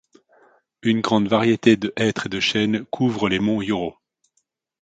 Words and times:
Une 0.81 1.01
grande 1.01 1.27
variété 1.27 1.77
de 1.77 1.93
hêtres 1.95 2.25
et 2.25 2.29
de 2.29 2.39
chênes 2.39 2.85
couvrent 2.85 3.29
les 3.29 3.37
monts 3.37 3.61
Yōrō. 3.61 3.93